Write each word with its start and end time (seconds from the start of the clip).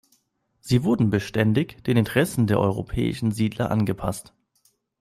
Sie 0.61 0.83
wurden 0.83 1.11
beständig 1.11 1.83
den 1.83 1.95
Interessen 1.95 2.47
der 2.47 2.59
europäischen 2.59 3.29
Siedler 3.31 3.69
angepasst. 3.69 4.33